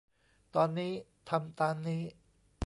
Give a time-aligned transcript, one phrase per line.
[0.55, 0.91] ตอนนี้
[1.29, 2.01] ทำตามนี้